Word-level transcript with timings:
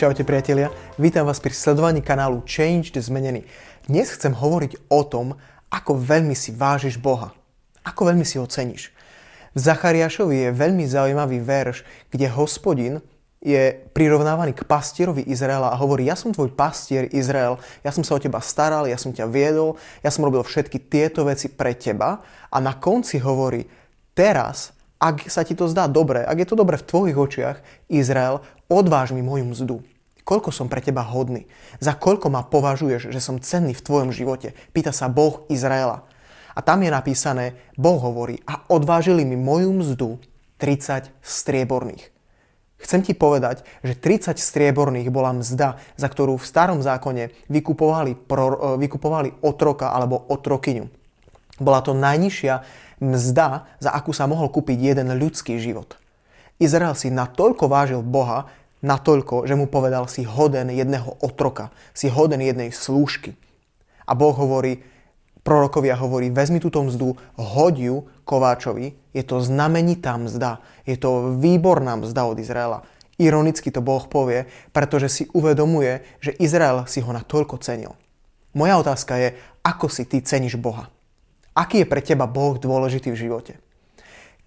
Čaute 0.00 0.24
priatelia, 0.24 0.72
vítam 0.96 1.28
vás 1.28 1.44
pri 1.44 1.52
sledovaní 1.52 2.00
kanálu 2.00 2.40
Changed 2.48 2.96
Zmenený. 2.96 3.44
Dnes 3.84 4.08
chcem 4.08 4.32
hovoriť 4.32 4.88
o 4.88 5.04
tom, 5.04 5.36
ako 5.68 5.92
veľmi 5.92 6.32
si 6.32 6.56
vážiš 6.56 6.96
Boha. 6.96 7.36
Ako 7.84 8.08
veľmi 8.08 8.24
si 8.24 8.40
ho 8.40 8.48
ceníš. 8.48 8.96
V 9.52 9.60
Zachariášovi 9.60 10.48
je 10.48 10.56
veľmi 10.56 10.88
zaujímavý 10.88 11.44
verš, 11.44 11.84
kde 12.08 12.32
hospodin 12.32 13.04
je 13.44 13.76
prirovnávaný 13.92 14.56
k 14.56 14.64
pastierovi 14.64 15.20
Izraela 15.28 15.68
a 15.68 15.76
hovorí, 15.76 16.08
ja 16.08 16.16
som 16.16 16.32
tvoj 16.32 16.48
pastier 16.56 17.04
Izrael, 17.12 17.60
ja 17.84 17.92
som 17.92 18.00
sa 18.00 18.16
o 18.16 18.22
teba 18.24 18.40
staral, 18.40 18.88
ja 18.88 18.96
som 18.96 19.12
ťa 19.12 19.28
viedol, 19.28 19.76
ja 20.00 20.08
som 20.08 20.24
robil 20.24 20.40
všetky 20.40 20.80
tieto 20.80 21.28
veci 21.28 21.52
pre 21.52 21.76
teba 21.76 22.24
a 22.48 22.56
na 22.56 22.72
konci 22.72 23.20
hovorí, 23.20 23.68
teraz, 24.16 24.72
ak 24.96 25.28
sa 25.28 25.44
ti 25.44 25.52
to 25.52 25.68
zdá 25.68 25.84
dobre, 25.92 26.24
ak 26.24 26.40
je 26.40 26.48
to 26.48 26.56
dobre 26.56 26.80
v 26.80 26.88
tvojich 26.88 27.20
očiach, 27.20 27.60
Izrael, 27.92 28.40
odváž 28.64 29.12
mi 29.12 29.20
moju 29.20 29.44
mzdu. 29.44 29.76
Koľko 30.30 30.54
som 30.54 30.70
pre 30.70 30.78
teba 30.78 31.02
hodný? 31.02 31.50
Za 31.82 31.98
koľko 31.98 32.30
ma 32.30 32.46
považuješ, 32.46 33.10
že 33.10 33.18
som 33.18 33.42
cenný 33.42 33.74
v 33.74 33.82
tvojom 33.82 34.14
živote? 34.14 34.54
Pýta 34.70 34.94
sa 34.94 35.10
Boh 35.10 35.42
Izraela. 35.50 36.06
A 36.54 36.62
tam 36.62 36.86
je 36.86 36.90
napísané, 36.94 37.58
Boh 37.74 37.98
hovorí, 37.98 38.38
a 38.46 38.62
odvážili 38.70 39.26
mi 39.26 39.34
moju 39.34 39.74
mzdu 39.74 40.22
30 40.62 41.10
strieborných. 41.18 42.14
Chcem 42.78 43.02
ti 43.02 43.10
povedať, 43.10 43.66
že 43.82 43.98
30 43.98 44.38
strieborných 44.38 45.10
bola 45.10 45.34
mzda, 45.34 45.82
za 45.98 46.06
ktorú 46.06 46.38
v 46.38 46.46
starom 46.46 46.78
zákone 46.78 47.34
vykupovali, 47.50 48.14
pro, 48.14 48.54
e, 48.54 48.86
vykupovali 48.86 49.42
otroka 49.42 49.90
alebo 49.90 50.30
otrokyňu. 50.30 50.86
Bola 51.58 51.82
to 51.82 51.90
najnižšia 51.90 52.54
mzda, 53.02 53.66
za 53.82 53.90
akú 53.90 54.14
sa 54.14 54.30
mohol 54.30 54.46
kúpiť 54.46 54.94
jeden 54.94 55.10
ľudský 55.10 55.58
život. 55.58 55.98
Izrael 56.60 56.92
si 56.92 57.08
natoľko 57.08 57.66
vážil 57.66 58.00
Boha, 58.04 58.48
natoľko, 58.80 59.44
že 59.44 59.56
mu 59.56 59.68
povedal 59.68 60.08
si 60.08 60.24
hoden 60.24 60.72
jedného 60.72 61.20
otroka, 61.20 61.72
si 61.92 62.08
hoden 62.08 62.40
jednej 62.40 62.72
slúžky. 62.72 63.36
A 64.08 64.16
Boh 64.16 64.34
hovorí, 64.34 64.82
prorokovia 65.40 65.96
hovorí, 65.96 66.28
vezmi 66.28 66.60
túto 66.60 66.82
mzdu, 66.84 67.16
hoď 67.36 67.74
ju 67.78 67.96
Kováčovi, 68.24 68.96
je 69.16 69.22
to 69.24 69.40
znamenitá 69.40 70.16
mzda, 70.16 70.60
je 70.84 70.96
to 70.96 71.36
výborná 71.38 71.96
mzda 71.96 72.28
od 72.28 72.36
Izraela. 72.38 72.84
Ironicky 73.20 73.68
to 73.68 73.84
Boh 73.84 74.00
povie, 74.08 74.48
pretože 74.72 75.08
si 75.12 75.22
uvedomuje, 75.36 76.00
že 76.24 76.32
Izrael 76.40 76.88
si 76.88 77.04
ho 77.04 77.10
natoľko 77.12 77.60
cenil. 77.60 77.92
Moja 78.56 78.80
otázka 78.80 79.14
je, 79.20 79.28
ako 79.60 79.92
si 79.92 80.08
ty 80.08 80.24
ceníš 80.24 80.56
Boha? 80.56 80.88
Aký 81.52 81.84
je 81.84 81.90
pre 81.90 82.00
teba 82.00 82.24
Boh 82.24 82.56
dôležitý 82.56 83.12
v 83.12 83.20
živote? 83.28 83.52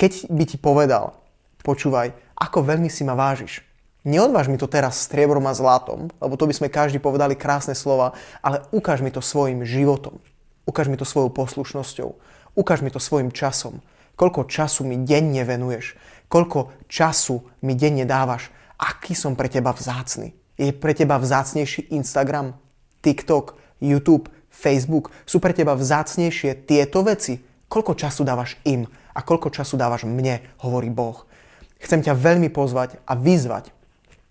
Keď 0.00 0.32
by 0.32 0.44
ti 0.48 0.56
povedal, 0.56 1.14
počúvaj, 1.60 2.16
ako 2.34 2.64
veľmi 2.64 2.88
si 2.88 3.04
ma 3.04 3.12
vážiš, 3.12 3.60
Neodváž 4.02 4.50
mi 4.50 4.58
to 4.58 4.66
teraz 4.66 5.06
striebrom 5.06 5.46
a 5.46 5.54
zlatom, 5.54 6.10
lebo 6.18 6.34
to 6.34 6.50
by 6.50 6.54
sme 6.54 6.68
každý 6.74 6.98
povedali 6.98 7.38
krásne 7.38 7.78
slova, 7.78 8.18
ale 8.42 8.66
ukáž 8.74 8.98
mi 8.98 9.14
to 9.14 9.22
svojim 9.22 9.62
životom. 9.62 10.18
Ukáž 10.66 10.90
mi 10.90 10.98
to 10.98 11.06
svojou 11.06 11.30
poslušnosťou. 11.30 12.10
Ukáž 12.58 12.82
mi 12.82 12.90
to 12.90 12.98
svojim 12.98 13.30
časom. 13.30 13.78
Koľko 14.18 14.50
času 14.50 14.82
mi 14.82 14.98
denne 15.06 15.46
venuješ. 15.46 15.94
Koľko 16.26 16.86
času 16.90 17.46
mi 17.62 17.78
denne 17.78 18.02
dávaš. 18.02 18.50
Aký 18.78 19.14
som 19.14 19.38
pre 19.38 19.46
teba 19.46 19.70
vzácny. 19.70 20.34
Je 20.58 20.74
pre 20.74 20.94
teba 20.94 21.18
vzácnejší 21.18 21.94
Instagram, 21.94 22.58
TikTok, 23.00 23.54
YouTube, 23.78 24.30
Facebook. 24.50 25.10
Sú 25.26 25.38
pre 25.38 25.54
teba 25.54 25.78
vzácnejšie 25.78 26.66
tieto 26.66 27.06
veci. 27.06 27.38
Koľko 27.70 27.94
času 27.94 28.22
dávaš 28.26 28.58
im 28.66 28.84
a 29.14 29.20
koľko 29.22 29.48
času 29.48 29.78
dávaš 29.78 30.04
mne, 30.04 30.42
hovorí 30.60 30.92
Boh. 30.92 31.24
Chcem 31.82 32.04
ťa 32.04 32.14
veľmi 32.14 32.52
pozvať 32.52 33.00
a 33.08 33.16
vyzvať, 33.16 33.72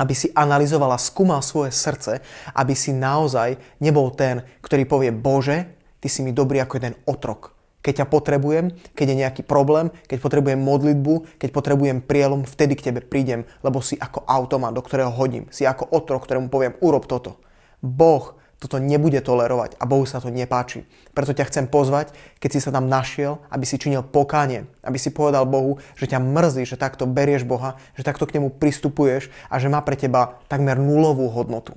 aby 0.00 0.14
si 0.16 0.32
analyzovala, 0.32 0.96
skúmal 0.96 1.44
svoje 1.44 1.72
srdce, 1.74 2.24
aby 2.56 2.72
si 2.72 2.96
naozaj 2.96 3.60
nebol 3.82 4.08
ten, 4.12 4.40
ktorý 4.64 4.88
povie, 4.88 5.10
Bože, 5.12 5.68
ty 6.00 6.08
si 6.08 6.24
mi 6.24 6.32
dobrý 6.32 6.64
ako 6.64 6.80
jeden 6.80 6.96
otrok. 7.04 7.52
Keď 7.82 8.02
ťa 8.02 8.06
potrebujem, 8.14 8.70
keď 8.94 9.06
je 9.10 9.20
nejaký 9.26 9.42
problém, 9.42 9.90
keď 10.06 10.22
potrebujem 10.22 10.60
modlitbu, 10.62 11.42
keď 11.42 11.50
potrebujem 11.50 11.98
prielom, 11.98 12.46
vtedy 12.46 12.78
k 12.78 12.88
tebe 12.88 13.02
prídem, 13.02 13.42
lebo 13.66 13.82
si 13.82 13.98
ako 13.98 14.22
automat, 14.22 14.70
do 14.70 14.80
ktorého 14.86 15.10
hodím. 15.10 15.50
Si 15.50 15.66
ako 15.66 15.90
otrok, 15.90 16.22
ktorému 16.22 16.46
poviem, 16.46 16.78
urob 16.78 17.10
toto. 17.10 17.42
Boh 17.82 18.38
toto 18.62 18.78
nebude 18.78 19.18
tolerovať 19.18 19.74
a 19.82 19.84
Bohu 19.90 20.06
sa 20.06 20.22
to 20.22 20.30
nepáči. 20.30 20.86
Preto 21.10 21.34
ťa 21.34 21.50
chcem 21.50 21.66
pozvať, 21.66 22.14
keď 22.38 22.50
si 22.54 22.60
sa 22.62 22.70
tam 22.70 22.86
našiel, 22.86 23.42
aby 23.50 23.66
si 23.66 23.74
činil 23.74 24.06
pokánie, 24.06 24.70
aby 24.86 25.02
si 25.02 25.10
povedal 25.10 25.42
Bohu, 25.50 25.82
že 25.98 26.06
ťa 26.06 26.22
mrzí, 26.22 26.62
že 26.62 26.78
takto 26.78 27.10
berieš 27.10 27.42
Boha, 27.42 27.74
že 27.98 28.06
takto 28.06 28.22
k 28.22 28.38
nemu 28.38 28.54
pristupuješ 28.54 29.34
a 29.50 29.58
že 29.58 29.66
má 29.66 29.82
pre 29.82 29.98
teba 29.98 30.38
takmer 30.46 30.78
nulovú 30.78 31.26
hodnotu. 31.34 31.74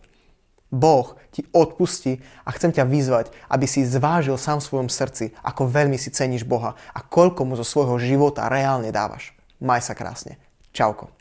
Boh 0.69 1.17
ti 1.33 1.47
odpustí 1.55 2.21
a 2.45 2.53
chcem 2.53 2.69
ťa 2.69 2.85
vyzvať, 2.85 3.25
aby 3.49 3.65
si 3.65 3.81
zvážil 3.87 4.37
sám 4.37 4.61
v 4.61 4.67
svojom 4.69 4.89
srdci, 4.91 5.33
ako 5.41 5.71
veľmi 5.71 5.97
si 5.97 6.13
ceníš 6.13 6.45
Boha 6.45 6.77
a 6.93 6.99
koľko 7.01 7.47
mu 7.47 7.57
zo 7.57 7.65
svojho 7.65 7.97
života 7.97 8.45
reálne 8.51 8.93
dávaš. 8.93 9.33
Maj 9.63 9.87
sa 9.87 9.97
krásne. 9.97 10.37
Čauko. 10.75 11.14